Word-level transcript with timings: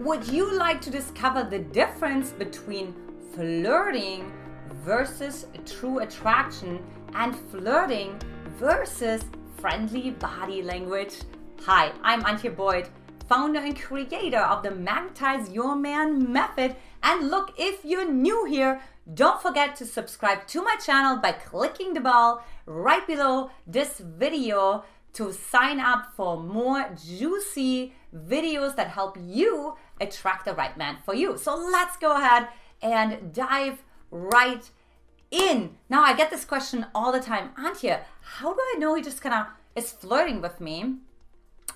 Would 0.00 0.26
you 0.26 0.52
like 0.52 0.80
to 0.80 0.90
discover 0.90 1.44
the 1.44 1.60
difference 1.60 2.32
between 2.32 2.96
flirting 3.32 4.32
versus 4.84 5.46
true 5.64 6.00
attraction 6.00 6.82
and 7.14 7.36
flirting 7.36 8.20
versus 8.58 9.22
friendly 9.56 10.10
body 10.10 10.62
language? 10.62 11.20
Hi, 11.62 11.92
I'm 12.02 12.24
Antje 12.24 12.56
Boyd, 12.56 12.88
founder 13.28 13.60
and 13.60 13.80
creator 13.80 14.40
of 14.40 14.64
the 14.64 14.72
Magnetize 14.72 15.48
Your 15.50 15.76
Man 15.76 16.32
method. 16.32 16.74
And 17.04 17.30
look, 17.30 17.54
if 17.56 17.84
you're 17.84 18.10
new 18.10 18.46
here, 18.46 18.80
don't 19.14 19.40
forget 19.40 19.76
to 19.76 19.86
subscribe 19.86 20.48
to 20.48 20.60
my 20.60 20.74
channel 20.84 21.18
by 21.18 21.30
clicking 21.30 21.94
the 21.94 22.00
bell 22.00 22.44
right 22.66 23.06
below 23.06 23.52
this 23.64 24.00
video 24.00 24.82
to 25.14 25.32
sign 25.32 25.78
up 25.78 26.12
for 26.16 26.42
more 26.42 26.84
juicy 27.06 27.94
videos 28.14 28.74
that 28.76 28.88
help 28.88 29.16
you 29.20 29.74
attract 30.00 30.44
the 30.44 30.54
right 30.54 30.76
man 30.76 30.98
for 31.04 31.14
you. 31.14 31.38
So 31.38 31.56
let's 31.56 31.96
go 31.96 32.16
ahead 32.16 32.48
and 32.82 33.32
dive 33.32 33.82
right 34.10 34.68
in. 35.30 35.76
Now, 35.88 36.02
I 36.02 36.14
get 36.14 36.30
this 36.30 36.44
question 36.44 36.86
all 36.94 37.12
the 37.12 37.20
time 37.20 37.50
Antje, 37.58 38.00
how 38.20 38.54
do 38.54 38.60
I 38.60 38.78
know 38.78 38.94
he 38.94 39.02
just 39.02 39.20
kind 39.20 39.34
of 39.34 39.46
is 39.74 39.92
flirting 39.92 40.40
with 40.40 40.60
me, 40.60 40.96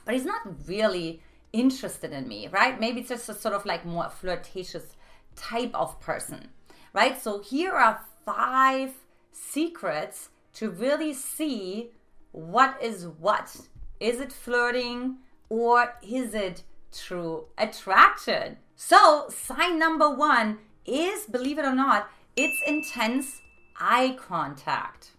but 0.04 0.14
he's 0.14 0.24
not 0.24 0.42
really 0.66 1.22
interested 1.52 2.12
in 2.12 2.28
me, 2.28 2.48
right? 2.48 2.78
Maybe 2.78 3.00
it's 3.00 3.08
just 3.08 3.28
a 3.28 3.34
sort 3.34 3.54
of 3.54 3.66
like 3.66 3.84
more 3.84 4.08
flirtatious 4.08 4.96
type 5.34 5.74
of 5.74 5.98
person, 6.00 6.48
right? 6.92 7.20
So 7.20 7.40
here 7.40 7.72
are 7.72 8.04
five 8.24 8.94
secrets 9.32 10.30
to 10.54 10.70
really 10.70 11.14
see 11.14 11.90
what 12.32 12.80
is 12.82 13.06
what. 13.06 13.56
Is 14.00 14.20
it 14.20 14.32
flirting 14.32 15.16
or 15.48 15.94
is 16.02 16.34
it 16.34 16.62
true 16.92 17.46
attraction? 17.56 18.58
So, 18.76 19.28
sign 19.28 19.78
number 19.78 20.08
one 20.08 20.58
is, 20.86 21.26
believe 21.26 21.58
it 21.58 21.64
or 21.64 21.74
not, 21.74 22.10
it's 22.36 22.62
intense 22.66 23.40
eye 23.78 24.16
contact, 24.18 25.10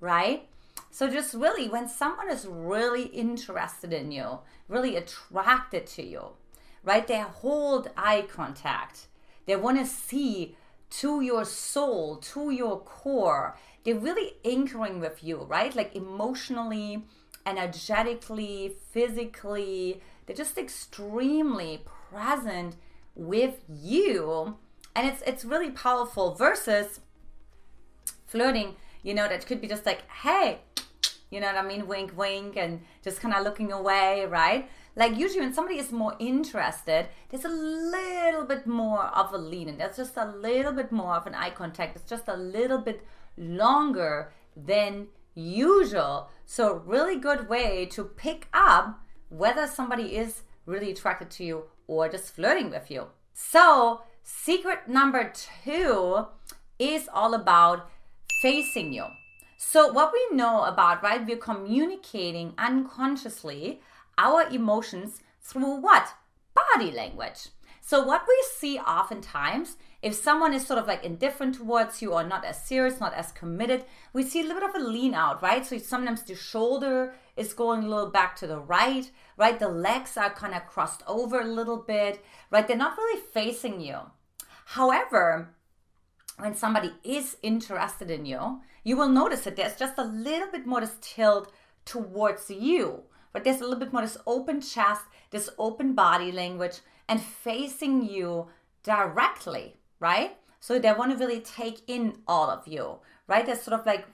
right? 0.00 0.48
So, 0.90 1.10
just 1.10 1.34
really, 1.34 1.68
when 1.68 1.88
someone 1.88 2.30
is 2.30 2.46
really 2.46 3.04
interested 3.04 3.92
in 3.92 4.12
you, 4.12 4.40
really 4.68 4.96
attracted 4.96 5.86
to 5.88 6.02
you, 6.02 6.30
right, 6.84 7.06
they 7.06 7.20
hold 7.20 7.90
eye 7.96 8.26
contact. 8.28 9.08
They 9.46 9.56
want 9.56 9.78
to 9.78 9.86
see 9.86 10.56
to 10.90 11.20
your 11.20 11.44
soul, 11.44 12.16
to 12.16 12.50
your 12.50 12.80
core. 12.80 13.56
They're 13.84 13.94
really 13.94 14.34
anchoring 14.44 15.00
with 15.00 15.22
you, 15.22 15.44
right? 15.44 15.74
Like 15.74 15.94
emotionally, 15.94 17.04
energetically, 17.44 18.76
physically. 18.90 20.02
They're 20.26 20.36
just 20.36 20.58
extremely 20.58 21.84
present 22.10 22.76
with 23.14 23.60
you. 23.68 24.56
And 24.94 25.06
it's 25.08 25.22
it's 25.26 25.44
really 25.44 25.70
powerful 25.70 26.34
versus 26.34 27.00
flirting, 28.26 28.76
you 29.02 29.14
know, 29.14 29.28
that 29.28 29.46
could 29.46 29.60
be 29.60 29.68
just 29.68 29.86
like, 29.86 30.10
hey, 30.10 30.60
you 31.30 31.40
know 31.40 31.46
what 31.46 31.56
I 31.56 31.66
mean? 31.66 31.86
Wink, 31.86 32.16
wink, 32.16 32.56
and 32.56 32.80
just 33.02 33.20
kind 33.20 33.34
of 33.34 33.44
looking 33.44 33.72
away, 33.72 34.26
right? 34.26 34.68
Like 34.94 35.16
usually 35.16 35.40
when 35.40 35.52
somebody 35.52 35.78
is 35.78 35.92
more 35.92 36.16
interested, 36.18 37.08
there's 37.28 37.44
a 37.44 37.48
little 37.48 38.44
bit 38.44 38.66
more 38.66 39.04
of 39.04 39.32
a 39.32 39.38
lean 39.38 39.68
in. 39.68 39.78
There's 39.78 39.96
just 39.96 40.16
a 40.16 40.24
little 40.24 40.72
bit 40.72 40.90
more 40.90 41.14
of 41.14 41.26
an 41.26 41.34
eye 41.34 41.50
contact. 41.50 41.96
It's 41.96 42.08
just 42.08 42.28
a 42.28 42.36
little 42.36 42.78
bit 42.78 43.04
longer 43.36 44.32
than 44.56 45.08
usual. 45.34 46.30
So 46.46 46.82
really 46.86 47.16
good 47.16 47.48
way 47.48 47.86
to 47.86 48.04
pick 48.04 48.48
up 48.54 49.04
whether 49.28 49.66
somebody 49.66 50.16
is 50.16 50.42
really 50.66 50.90
attracted 50.90 51.30
to 51.30 51.44
you 51.44 51.64
or 51.86 52.08
just 52.08 52.34
flirting 52.34 52.70
with 52.70 52.90
you. 52.90 53.06
So 53.32 54.02
secret 54.22 54.88
number 54.88 55.32
two 55.64 56.26
is 56.78 57.08
all 57.12 57.34
about 57.34 57.88
facing 58.42 58.92
you. 58.92 59.06
So, 59.58 59.90
what 59.90 60.12
we 60.12 60.36
know 60.36 60.64
about, 60.64 61.02
right, 61.02 61.26
we're 61.26 61.38
communicating 61.38 62.52
unconsciously 62.58 63.80
our 64.18 64.42
emotions 64.48 65.20
through 65.40 65.80
what? 65.80 66.12
Body 66.54 66.90
language. 66.90 67.48
So, 67.80 68.04
what 68.04 68.22
we 68.28 68.44
see 68.54 68.78
oftentimes, 68.78 69.76
if 70.06 70.14
someone 70.14 70.54
is 70.54 70.64
sort 70.64 70.78
of 70.78 70.86
like 70.86 71.02
indifferent 71.02 71.56
towards 71.56 72.00
you 72.00 72.12
or 72.12 72.22
not 72.22 72.44
as 72.44 72.62
serious, 72.62 73.00
not 73.00 73.12
as 73.14 73.32
committed, 73.32 73.84
we 74.12 74.22
see 74.22 74.40
a 74.40 74.44
little 74.44 74.60
bit 74.60 74.70
of 74.70 74.76
a 74.76 74.88
lean 74.88 75.14
out, 75.14 75.42
right? 75.42 75.66
So, 75.66 75.78
sometimes 75.78 76.22
the 76.22 76.36
shoulder 76.36 77.12
is 77.36 77.52
going 77.52 77.82
a 77.82 77.88
little 77.88 78.12
back 78.12 78.36
to 78.36 78.46
the 78.46 78.60
right, 78.60 79.10
right? 79.36 79.58
The 79.58 79.68
legs 79.68 80.16
are 80.16 80.30
kind 80.30 80.54
of 80.54 80.64
crossed 80.68 81.02
over 81.08 81.40
a 81.40 81.44
little 81.44 81.78
bit, 81.78 82.24
right? 82.52 82.68
They're 82.68 82.76
not 82.76 82.96
really 82.96 83.20
facing 83.20 83.80
you. 83.80 83.98
However, 84.66 85.56
when 86.38 86.54
somebody 86.54 86.92
is 87.02 87.36
interested 87.42 88.08
in 88.08 88.26
you, 88.26 88.60
you 88.84 88.96
will 88.96 89.08
notice 89.08 89.40
that 89.40 89.56
there's 89.56 89.74
just 89.74 89.98
a 89.98 90.04
little 90.04 90.52
bit 90.52 90.66
more 90.66 90.82
this 90.82 90.94
tilt 91.00 91.50
towards 91.84 92.48
you. 92.48 93.02
But 93.32 93.42
there's 93.42 93.60
a 93.60 93.64
little 93.64 93.80
bit 93.80 93.92
more 93.92 94.02
this 94.02 94.18
open 94.24 94.60
chest, 94.60 95.02
this 95.32 95.50
open 95.58 95.94
body 95.94 96.30
language, 96.30 96.78
and 97.08 97.20
facing 97.20 98.08
you 98.08 98.46
directly, 98.84 99.74
right? 100.00 100.36
So 100.60 100.78
they 100.78 100.92
want 100.92 101.12
to 101.12 101.18
really 101.18 101.40
take 101.40 101.82
in 101.86 102.18
all 102.26 102.50
of 102.50 102.66
you, 102.66 102.98
right? 103.26 103.44
They're 103.44 103.56
sort 103.56 103.78
of 103.78 103.86
like 103.86 104.06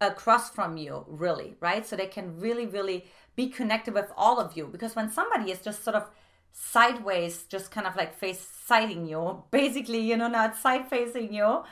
across 0.00 0.50
from 0.50 0.76
you, 0.76 1.04
really, 1.08 1.56
right? 1.60 1.86
So 1.86 1.96
they 1.96 2.06
can 2.06 2.38
really, 2.38 2.66
really 2.66 3.06
be 3.34 3.48
connected 3.48 3.94
with 3.94 4.10
all 4.16 4.38
of 4.38 4.56
you. 4.56 4.66
Because 4.66 4.94
when 4.94 5.10
somebody 5.10 5.50
is 5.50 5.60
just 5.60 5.82
sort 5.82 5.96
of 5.96 6.08
sideways, 6.52 7.44
just 7.44 7.70
kind 7.70 7.86
of 7.86 7.96
like 7.96 8.14
face 8.14 8.46
siding 8.66 9.06
you, 9.06 9.42
basically, 9.50 10.00
you 10.00 10.16
know, 10.16 10.28
not 10.28 10.56
side 10.56 10.88
facing 10.88 11.32
you, 11.32 11.62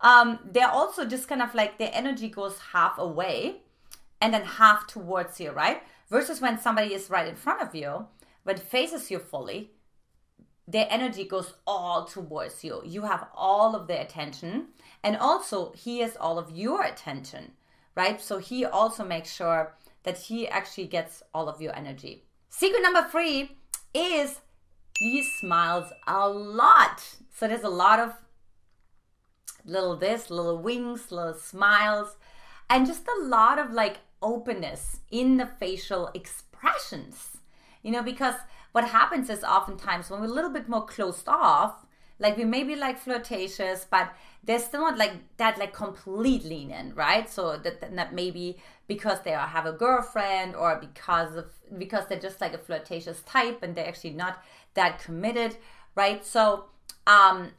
um, 0.00 0.38
they're 0.44 0.68
also 0.68 1.04
just 1.04 1.28
kind 1.28 1.42
of 1.42 1.54
like 1.54 1.78
their 1.78 1.90
energy 1.92 2.28
goes 2.28 2.58
half 2.72 2.98
away 2.98 3.62
and 4.20 4.34
then 4.34 4.44
half 4.44 4.86
towards 4.86 5.40
you, 5.40 5.50
right? 5.50 5.82
Versus 6.10 6.40
when 6.40 6.58
somebody 6.58 6.94
is 6.94 7.10
right 7.10 7.28
in 7.28 7.36
front 7.36 7.62
of 7.62 7.74
you, 7.74 8.06
but 8.44 8.58
faces 8.58 9.10
you 9.10 9.18
fully, 9.18 9.70
their 10.66 10.86
energy 10.90 11.24
goes 11.24 11.54
all 11.66 12.04
towards 12.04 12.64
you. 12.64 12.80
You 12.84 13.02
have 13.02 13.28
all 13.34 13.76
of 13.76 13.86
their 13.86 14.00
attention, 14.00 14.68
and 15.02 15.16
also 15.16 15.72
he 15.72 16.00
has 16.00 16.16
all 16.16 16.38
of 16.38 16.50
your 16.50 16.82
attention, 16.82 17.52
right? 17.94 18.20
So 18.20 18.38
he 18.38 18.64
also 18.64 19.04
makes 19.04 19.32
sure 19.32 19.74
that 20.04 20.18
he 20.18 20.48
actually 20.48 20.86
gets 20.86 21.22
all 21.34 21.48
of 21.48 21.60
your 21.60 21.76
energy. 21.76 22.24
Secret 22.48 22.82
number 22.82 23.06
three 23.10 23.56
is 23.92 24.40
he 24.98 25.22
smiles 25.40 25.92
a 26.06 26.28
lot. 26.28 27.16
So 27.34 27.48
there's 27.48 27.62
a 27.62 27.68
lot 27.68 27.98
of 27.98 28.12
little 29.64 29.96
this, 29.96 30.30
little 30.30 30.58
wings, 30.58 31.10
little 31.10 31.34
smiles, 31.34 32.16
and 32.70 32.86
just 32.86 33.06
a 33.08 33.24
lot 33.24 33.58
of 33.58 33.72
like 33.72 33.98
openness 34.22 35.00
in 35.10 35.36
the 35.36 35.46
facial 35.46 36.10
expressions. 36.14 37.38
You 37.84 37.92
know, 37.92 38.02
because 38.02 38.34
what 38.72 38.88
happens 38.88 39.30
is 39.30 39.44
oftentimes 39.44 40.10
when 40.10 40.20
we're 40.20 40.26
a 40.26 40.30
little 40.30 40.50
bit 40.50 40.68
more 40.68 40.84
closed 40.84 41.28
off, 41.28 41.86
like 42.18 42.36
we 42.36 42.44
may 42.44 42.64
be 42.64 42.74
like 42.74 42.98
flirtatious, 42.98 43.86
but 43.88 44.12
there's 44.42 44.64
still 44.64 44.80
not 44.80 44.98
like 44.98 45.12
that 45.36 45.58
like 45.58 45.72
complete 45.72 46.44
lean 46.44 46.70
in, 46.70 46.94
right? 46.94 47.28
So 47.28 47.56
that, 47.58 47.94
that 47.94 48.14
maybe 48.14 48.58
because 48.88 49.20
they 49.22 49.32
have 49.32 49.66
a 49.66 49.72
girlfriend 49.72 50.56
or 50.56 50.76
because 50.80 51.36
of 51.36 51.46
because 51.78 52.06
they're 52.08 52.18
just 52.18 52.40
like 52.40 52.54
a 52.54 52.58
flirtatious 52.58 53.20
type 53.22 53.62
and 53.62 53.74
they're 53.74 53.86
actually 53.86 54.10
not 54.10 54.42
that 54.74 54.98
committed, 54.98 55.56
right? 55.94 56.24
So 56.24 56.66
um 57.06 57.52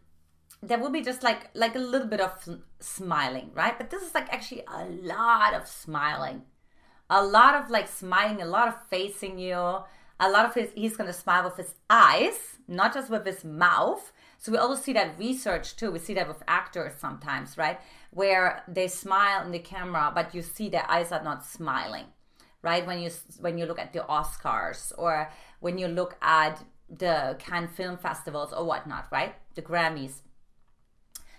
there 0.64 0.80
will 0.80 0.90
be 0.90 1.02
just 1.02 1.22
like 1.22 1.50
like 1.54 1.76
a 1.76 1.80
little 1.80 2.08
bit 2.08 2.22
of 2.22 2.32
smiling, 2.80 3.52
right? 3.54 3.78
But 3.78 3.90
this 3.90 4.02
is 4.02 4.16
like 4.16 4.32
actually 4.34 4.64
a 4.68 4.86
lot 4.86 5.54
of 5.54 5.68
smiling, 5.68 6.44
a 7.10 7.24
lot 7.24 7.56
of 7.56 7.70
like 7.70 7.88
smiling, 7.88 8.42
a 8.42 8.46
lot 8.46 8.68
of 8.68 8.76
facing 8.88 9.38
you, 9.38 9.80
a 10.20 10.30
lot 10.30 10.46
of 10.46 10.54
his. 10.54 10.70
He's 10.76 10.98
gonna 10.98 11.14
smile 11.14 11.44
with 11.44 11.58
his 11.58 11.76
eyes, 11.90 12.58
not 12.68 12.94
just 12.94 13.10
with 13.10 13.26
his 13.26 13.44
mouth. 13.44 14.12
So 14.38 14.52
we 14.52 14.58
also 14.58 14.82
see 14.82 14.94
that 14.94 15.18
research 15.18 15.76
too. 15.76 15.92
We 15.92 16.00
see 16.00 16.14
that 16.14 16.28
with 16.28 16.44
actors 16.48 16.94
sometimes, 17.00 17.58
right? 17.58 17.80
Where 18.12 18.64
they 18.68 18.88
smile 18.88 19.46
in 19.46 19.52
the 19.52 19.60
camera, 19.60 20.12
but 20.14 20.36
you 20.36 20.42
see 20.42 20.70
their 20.70 20.90
eyes 20.90 21.12
are 21.12 21.24
not 21.24 21.46
smiling, 21.46 22.06
right? 22.62 22.86
When 22.86 23.00
you 23.00 23.10
when 23.40 23.58
you 23.58 23.66
look 23.66 23.80
at 23.80 23.94
the 23.94 24.00
Oscars 24.00 24.92
or 24.98 25.32
when 25.60 25.78
you 25.78 25.88
look 25.88 26.18
at 26.22 26.64
the 26.90 27.36
Cannes 27.40 27.70
Film 27.70 27.98
Festivals 27.98 28.54
or 28.54 28.64
whatnot, 28.66 29.08
right? 29.12 29.34
The 29.56 29.62
Grammys 29.62 30.22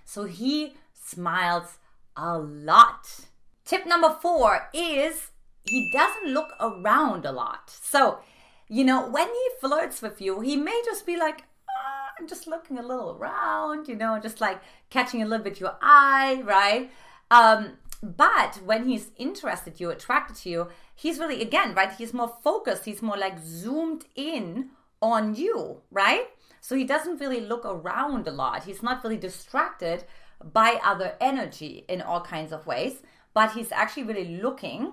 so 0.06 0.24
he 0.24 0.74
smiles 0.94 1.78
a 2.16 2.38
lot. 2.38 3.26
Tip 3.64 3.86
number 3.86 4.16
four 4.22 4.68
is 4.72 5.32
he 5.64 5.90
doesn't 5.92 6.32
look 6.32 6.52
around 6.60 7.26
a 7.26 7.32
lot. 7.32 7.68
So, 7.68 8.20
you 8.68 8.84
know, 8.84 9.08
when 9.08 9.28
he 9.28 9.48
flirts 9.60 10.02
with 10.02 10.20
you, 10.20 10.40
he 10.40 10.56
may 10.56 10.80
just 10.84 11.06
be 11.06 11.16
like, 11.16 11.44
ah, 11.68 12.10
I'm 12.18 12.26
just 12.26 12.46
looking 12.46 12.78
a 12.78 12.82
little 12.82 13.16
around, 13.18 13.88
you 13.88 13.96
know, 13.96 14.18
just 14.18 14.40
like 14.40 14.60
catching 14.90 15.22
a 15.22 15.26
little 15.26 15.44
bit 15.44 15.60
your 15.60 15.76
eye, 15.80 16.42
right? 16.44 16.90
Um, 17.30 17.78
but 18.02 18.60
when 18.64 18.88
he's 18.88 19.10
interested 19.16 19.80
you, 19.80 19.90
attracted 19.90 20.36
to 20.38 20.50
you, 20.50 20.68
he's 20.94 21.18
really, 21.18 21.42
again, 21.42 21.74
right? 21.74 21.92
He's 21.92 22.12
more 22.12 22.32
focused. 22.42 22.84
He's 22.84 23.02
more 23.02 23.16
like 23.16 23.38
zoomed 23.44 24.04
in 24.14 24.70
on 25.00 25.34
you, 25.34 25.82
right? 25.90 26.26
So 26.60 26.74
he 26.74 26.84
doesn't 26.84 27.20
really 27.20 27.40
look 27.40 27.64
around 27.64 28.26
a 28.26 28.32
lot. 28.32 28.64
He's 28.64 28.82
not 28.82 29.02
really 29.04 29.16
distracted 29.16 30.04
by 30.52 30.80
other 30.84 31.14
energy 31.20 31.84
in 31.88 32.02
all 32.02 32.20
kinds 32.20 32.52
of 32.52 32.66
ways, 32.66 33.02
but 33.34 33.52
he's 33.52 33.72
actually 33.72 34.02
really 34.04 34.36
looking 34.42 34.92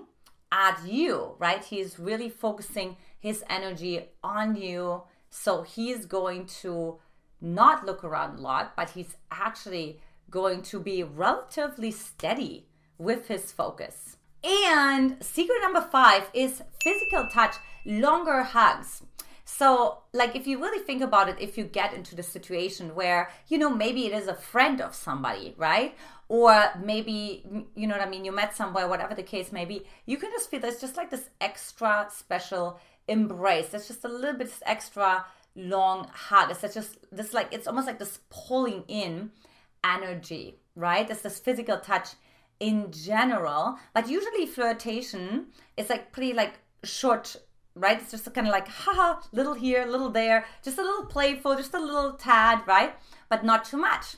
at 0.52 0.78
you, 0.86 1.34
right? 1.38 1.64
He's 1.64 1.98
really 1.98 2.28
focusing 2.28 2.96
his 3.24 3.42
energy 3.48 4.10
on 4.22 4.54
you. 4.54 5.02
So 5.30 5.62
he's 5.62 6.04
going 6.04 6.44
to 6.60 6.98
not 7.40 7.86
look 7.86 8.04
around 8.04 8.38
a 8.38 8.42
lot, 8.42 8.76
but 8.76 8.90
he's 8.90 9.16
actually 9.30 9.98
going 10.30 10.60
to 10.60 10.78
be 10.78 11.02
relatively 11.02 11.90
steady 11.90 12.66
with 12.98 13.28
his 13.28 13.50
focus. 13.50 14.18
And 14.44 15.16
secret 15.24 15.60
number 15.62 15.80
five 15.80 16.28
is 16.34 16.62
physical 16.82 17.26
touch, 17.32 17.56
longer 17.86 18.42
hugs. 18.42 19.02
So, 19.46 20.02
like, 20.12 20.36
if 20.36 20.46
you 20.46 20.58
really 20.58 20.84
think 20.84 21.02
about 21.02 21.28
it, 21.30 21.36
if 21.38 21.56
you 21.56 21.64
get 21.64 21.94
into 21.94 22.14
the 22.14 22.22
situation 22.22 22.94
where, 22.94 23.30
you 23.48 23.56
know, 23.56 23.70
maybe 23.70 24.06
it 24.06 24.12
is 24.12 24.26
a 24.26 24.34
friend 24.34 24.80
of 24.82 24.94
somebody, 24.94 25.54
right? 25.56 25.96
Or 26.28 26.72
maybe, 26.82 27.44
you 27.74 27.86
know 27.86 27.96
what 27.96 28.06
I 28.06 28.08
mean, 28.08 28.24
you 28.24 28.32
met 28.32 28.56
somewhere, 28.56 28.88
whatever 28.88 29.14
the 29.14 29.22
case 29.22 29.52
may 29.52 29.66
be, 29.66 29.86
you 30.06 30.16
can 30.16 30.30
just 30.30 30.50
feel 30.50 30.60
there's 30.60 30.80
just 30.80 30.96
like 30.96 31.10
this 31.10 31.28
extra 31.40 32.08
special 32.10 32.80
embrace. 33.08 33.68
That's 33.68 33.88
just 33.88 34.04
a 34.04 34.08
little 34.08 34.38
bit 34.38 34.52
extra 34.64 35.26
long 35.56 36.08
hug. 36.12 36.50
It's 36.50 36.74
just 36.74 36.98
this, 37.12 37.32
like, 37.32 37.48
it's 37.52 37.66
almost 37.66 37.86
like 37.86 37.98
this 37.98 38.20
pulling 38.30 38.84
in 38.88 39.30
energy, 39.84 40.58
right? 40.74 41.08
It's 41.08 41.22
this 41.22 41.38
physical 41.38 41.78
touch 41.78 42.10
in 42.60 42.90
general. 42.92 43.78
But 43.92 44.08
usually, 44.08 44.46
flirtation 44.46 45.46
is 45.76 45.90
like 45.90 46.12
pretty, 46.12 46.32
like, 46.32 46.54
short 46.82 47.36
right? 47.76 48.00
It's 48.00 48.10
just 48.10 48.32
kind 48.32 48.46
of 48.46 48.52
like, 48.52 48.68
haha, 48.68 49.20
little 49.32 49.54
here, 49.54 49.84
little 49.86 50.10
there, 50.10 50.46
just 50.62 50.78
a 50.78 50.82
little 50.82 51.06
playful, 51.06 51.56
just 51.56 51.74
a 51.74 51.80
little 51.80 52.12
tad, 52.12 52.60
right? 52.66 52.94
But 53.28 53.44
not 53.44 53.64
too 53.64 53.76
much. 53.76 54.16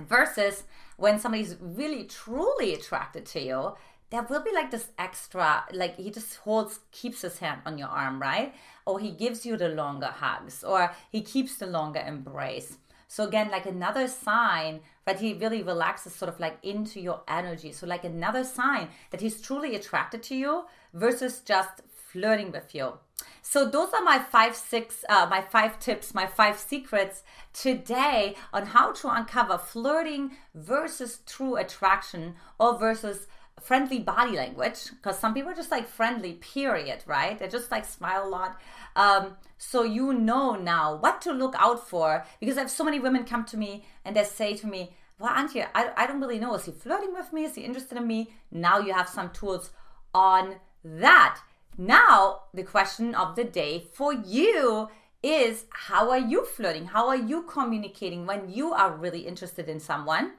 Versus 0.00 0.64
when 0.96 1.18
somebody's 1.18 1.56
really 1.60 2.04
truly 2.04 2.74
attracted 2.74 3.24
to 3.26 3.40
you, 3.40 3.74
there 4.10 4.22
will 4.22 4.42
be 4.42 4.52
like 4.52 4.70
this 4.70 4.88
extra, 4.98 5.64
like 5.72 5.96
he 5.96 6.10
just 6.10 6.36
holds, 6.36 6.80
keeps 6.92 7.22
his 7.22 7.38
hand 7.38 7.62
on 7.66 7.78
your 7.78 7.88
arm, 7.88 8.20
right? 8.20 8.54
Or 8.86 9.00
he 9.00 9.10
gives 9.10 9.44
you 9.44 9.56
the 9.56 9.68
longer 9.68 10.06
hugs, 10.06 10.62
or 10.62 10.92
he 11.10 11.22
keeps 11.22 11.56
the 11.56 11.66
longer 11.66 12.00
embrace. 12.06 12.78
So 13.08 13.24
again, 13.24 13.50
like 13.50 13.66
another 13.66 14.08
sign 14.08 14.80
that 15.04 15.20
he 15.20 15.34
really 15.34 15.62
relaxes 15.62 16.14
sort 16.14 16.28
of 16.28 16.40
like 16.40 16.58
into 16.62 17.00
your 17.00 17.22
energy. 17.28 17.72
So 17.72 17.86
like 17.86 18.04
another 18.04 18.44
sign 18.44 18.88
that 19.10 19.20
he's 19.20 19.40
truly 19.40 19.74
attracted 19.74 20.22
to 20.24 20.34
you 20.34 20.64
versus 20.92 21.40
just 21.40 21.82
flirting 21.94 22.50
with 22.50 22.74
you. 22.74 22.94
So 23.42 23.64
those 23.64 23.92
are 23.94 24.02
my 24.02 24.18
five, 24.18 24.56
six, 24.56 25.04
uh, 25.08 25.26
my 25.30 25.40
five 25.40 25.78
tips, 25.78 26.14
my 26.14 26.26
five 26.26 26.58
secrets 26.58 27.22
today 27.52 28.34
on 28.52 28.66
how 28.66 28.92
to 28.92 29.08
uncover 29.08 29.56
flirting 29.56 30.32
versus 30.54 31.20
true 31.26 31.56
attraction 31.56 32.34
or 32.58 32.76
versus 32.76 33.28
friendly 33.60 33.98
body 33.98 34.36
language 34.36 34.90
because 34.90 35.18
some 35.18 35.34
people 35.34 35.50
are 35.50 35.54
just 35.54 35.70
like 35.70 35.88
friendly 35.88 36.34
period 36.34 37.02
right? 37.06 37.38
They 37.38 37.48
just 37.48 37.70
like 37.70 37.84
smile 37.84 38.26
a 38.26 38.28
lot. 38.28 38.60
Um, 38.94 39.36
so 39.58 39.82
you 39.82 40.12
know 40.12 40.54
now 40.56 40.96
what 40.96 41.20
to 41.22 41.32
look 41.32 41.54
out 41.58 41.88
for 41.88 42.24
because 42.40 42.58
i 42.58 42.60
have 42.60 42.70
so 42.70 42.84
many 42.84 43.00
women 43.00 43.24
come 43.24 43.44
to 43.46 43.56
me 43.56 43.84
and 44.04 44.14
they 44.14 44.24
say 44.24 44.54
to 44.56 44.66
me 44.66 44.94
well 45.18 45.32
Antje 45.32 45.66
I, 45.74 45.90
I 45.96 46.06
don't 46.06 46.20
really 46.20 46.38
know. 46.38 46.54
Is 46.54 46.66
he 46.66 46.72
flirting 46.72 47.14
with 47.14 47.32
me? 47.32 47.44
Is 47.44 47.54
he 47.54 47.62
interested 47.62 47.96
in 47.98 48.06
me? 48.06 48.30
Now 48.50 48.78
you 48.78 48.92
have 48.92 49.08
some 49.08 49.30
tools 49.30 49.70
on 50.14 50.56
that. 50.84 51.40
Now, 51.78 52.44
the 52.54 52.62
question 52.62 53.14
of 53.14 53.36
the 53.36 53.44
day 53.44 53.86
for 53.92 54.12
you 54.14 54.88
is 55.22 55.66
how 55.70 56.10
are 56.10 56.18
you 56.18 56.44
flirting? 56.44 56.86
How 56.86 57.08
are 57.08 57.16
you 57.16 57.42
communicating 57.42 58.24
when 58.26 58.48
you 58.48 58.72
are 58.72 58.96
really 58.96 59.26
interested 59.26 59.68
in 59.68 59.80
someone 59.80 60.32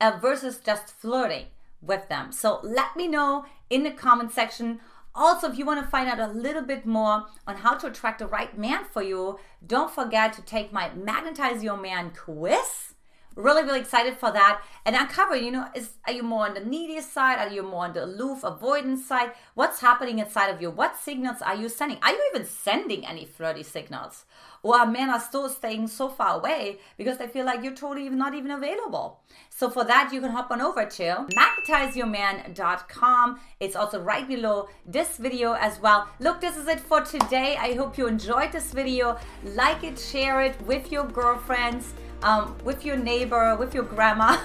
uh, 0.00 0.18
versus 0.20 0.58
just 0.58 0.90
flirting 0.90 1.46
with 1.86 2.08
them? 2.08 2.32
So 2.32 2.60
let 2.62 2.96
me 2.96 3.08
know 3.08 3.44
in 3.70 3.82
the 3.82 3.90
comment 3.90 4.32
section. 4.32 4.80
Also, 5.14 5.50
if 5.50 5.58
you 5.58 5.64
want 5.64 5.80
to 5.80 5.86
find 5.86 6.08
out 6.08 6.18
a 6.18 6.32
little 6.32 6.62
bit 6.62 6.84
more 6.84 7.26
on 7.46 7.56
how 7.56 7.74
to 7.74 7.86
attract 7.86 8.18
the 8.18 8.26
right 8.26 8.58
man 8.58 8.84
for 8.84 9.02
you, 9.02 9.38
don't 9.64 9.90
forget 9.90 10.32
to 10.34 10.42
take 10.42 10.72
my 10.72 10.90
Magnetize 10.94 11.62
Your 11.62 11.76
Man 11.76 12.10
quiz 12.10 12.93
Really, 13.36 13.64
really 13.64 13.80
excited 13.80 14.16
for 14.16 14.30
that. 14.30 14.62
And 14.86 14.94
uncover, 14.94 15.34
you 15.34 15.50
know, 15.50 15.66
is 15.74 15.94
are 16.06 16.12
you 16.12 16.22
more 16.22 16.46
on 16.46 16.54
the 16.54 16.60
needy 16.60 17.00
side? 17.00 17.38
Are 17.38 17.48
you 17.52 17.64
more 17.64 17.84
on 17.84 17.92
the 17.92 18.04
aloof, 18.04 18.44
avoidance 18.44 19.06
side? 19.06 19.32
What's 19.54 19.80
happening 19.80 20.20
inside 20.20 20.50
of 20.50 20.62
you? 20.62 20.70
What 20.70 20.96
signals 20.96 21.42
are 21.42 21.56
you 21.56 21.68
sending? 21.68 21.98
Are 22.02 22.12
you 22.12 22.30
even 22.32 22.46
sending 22.46 23.04
any 23.04 23.24
flirty 23.24 23.64
signals? 23.64 24.24
Or 24.62 24.76
are 24.76 24.86
men 24.86 25.10
are 25.10 25.18
still 25.20 25.48
staying 25.48 25.88
so 25.88 26.08
far 26.08 26.38
away 26.38 26.78
because 26.96 27.18
they 27.18 27.26
feel 27.26 27.44
like 27.44 27.64
you're 27.64 27.74
totally 27.74 28.08
not 28.08 28.34
even 28.34 28.52
available. 28.52 29.20
So 29.50 29.68
for 29.68 29.84
that, 29.84 30.10
you 30.12 30.20
can 30.20 30.30
hop 30.30 30.50
on 30.50 30.62
over 30.62 30.86
to 30.86 31.26
magnetizeyourman.com. 31.36 33.40
It's 33.60 33.76
also 33.76 34.00
right 34.00 34.26
below 34.26 34.70
this 34.86 35.18
video 35.18 35.52
as 35.54 35.80
well. 35.80 36.08
Look, 36.20 36.40
this 36.40 36.56
is 36.56 36.68
it 36.68 36.80
for 36.80 37.02
today. 37.02 37.56
I 37.58 37.74
hope 37.74 37.98
you 37.98 38.06
enjoyed 38.06 38.52
this 38.52 38.72
video. 38.72 39.18
Like 39.44 39.84
it, 39.84 39.98
share 39.98 40.40
it 40.40 40.58
with 40.62 40.90
your 40.92 41.04
girlfriends 41.04 41.92
um, 42.24 42.56
with 42.64 42.84
your 42.84 42.96
neighbor, 42.96 43.54
with 43.56 43.74
your 43.74 43.84
grandma, 43.84 44.36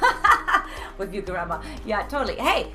with 1.00 1.14
your 1.14 1.24
grandma. 1.24 1.62
Yeah, 1.86 2.04
totally. 2.04 2.36
Hey, 2.36 2.72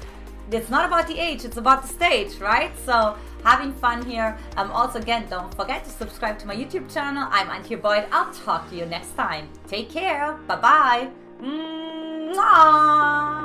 it's 0.51 0.71
not 0.71 0.85
about 0.85 1.07
the 1.07 1.19
age, 1.19 1.45
it's 1.45 1.57
about 1.57 1.83
the 1.83 1.89
stage, 1.89 2.39
right? 2.39 2.73
So 2.85 3.17
having 3.45 3.73
fun 3.75 4.05
here. 4.05 4.37
Um, 4.57 4.73
also, 4.73 4.99
again, 4.99 5.27
don't 5.31 5.55
forget 5.55 5.85
to 5.85 5.91
subscribe 5.91 6.39
to 6.41 6.47
my 6.47 6.57
YouTube 6.57 6.93
channel. 6.93 7.29
I'm 7.31 7.49
Antje 7.49 7.81
Boyd. 7.81 8.07
I'll 8.11 8.33
talk 8.33 8.69
to 8.71 8.77
you 8.77 8.87
next 8.87 9.17
time. 9.17 9.49
Take 9.69 9.91
care. 9.91 10.33
Bye 10.49 10.57
bye. 10.57 11.11
Mwah. 11.41 13.44